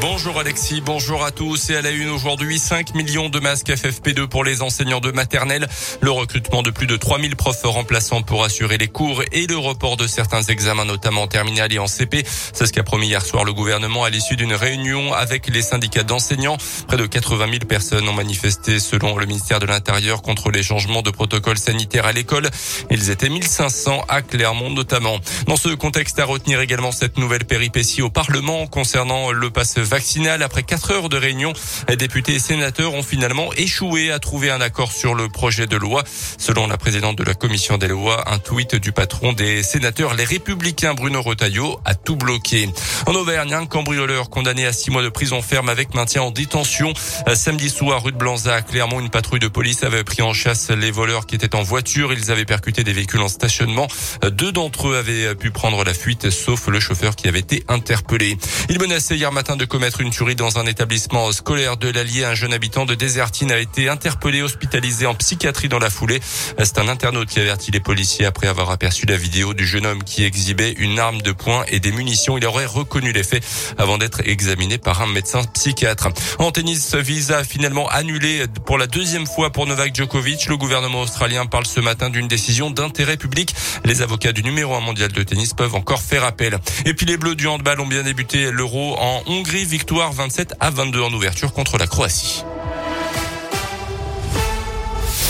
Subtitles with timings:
[0.00, 1.68] Bonjour Alexis, bonjour à tous.
[1.68, 5.68] Et à la une aujourd'hui, 5 millions de masques FFP2 pour les enseignants de maternelle.
[6.00, 9.98] Le recrutement de plus de 3000 profs remplaçants pour assurer les cours et le report
[9.98, 12.24] de certains examens, notamment en terminale et en CP.
[12.54, 16.02] C'est ce qu'a promis hier soir le gouvernement à l'issue d'une réunion avec les syndicats
[16.02, 16.56] d'enseignants.
[16.88, 21.02] Près de 80 000 personnes ont manifesté selon le ministère de l'Intérieur contre les changements
[21.02, 22.48] de protocole sanitaire à l'école.
[22.90, 25.18] Ils étaient 1500 à Clermont notamment.
[25.46, 30.42] Dans ce contexte, à retenir également cette nouvelle péripétie au Parlement concernant le passe vaccinale.
[30.42, 31.52] Après quatre heures de réunion,
[31.98, 36.04] députés et sénateurs ont finalement échoué à trouver un accord sur le projet de loi.
[36.38, 40.24] Selon la présidente de la commission des lois, un tweet du patron des sénateurs, les
[40.24, 42.68] républicains Bruno Retailleau, a tout bloqué.
[43.06, 46.92] En Auvergne, un cambrioleur condamné à six mois de prison ferme avec maintien en détention.
[47.34, 50.70] Samedi soir, rue de Blanza à Clermont, une patrouille de police avait pris en chasse
[50.70, 52.12] les voleurs qui étaient en voiture.
[52.12, 53.88] Ils avaient percuté des véhicules en stationnement.
[54.22, 58.38] Deux d'entre eux avaient pu prendre la fuite, sauf le chauffeur qui avait été interpellé.
[58.68, 59.64] Il menaçait hier matin de
[60.00, 62.24] une tuerie dans un établissement scolaire de l'Allier.
[62.24, 66.20] Un jeune habitant de Désertine a été interpellé, hospitalisé en psychiatrie dans la foulée.
[66.58, 70.04] C'est un internaute qui avertit les policiers après avoir aperçu la vidéo du jeune homme
[70.04, 72.36] qui exhibait une arme de poing et des munitions.
[72.36, 73.42] Il aurait reconnu les faits
[73.78, 76.08] avant d'être examiné par un médecin psychiatre.
[76.38, 80.46] En tennis, visa finalement annulé pour la deuxième fois pour Novak Djokovic.
[80.46, 83.54] Le gouvernement australien parle ce matin d'une décision d'intérêt public.
[83.84, 86.58] Les avocats du numéro 1 mondial de tennis peuvent encore faire appel.
[86.84, 89.69] Et puis les Bleus du handball ont bien débuté l'Euro en Hongrie.
[89.70, 92.42] Victoire 27 à 22 en ouverture contre la Croatie.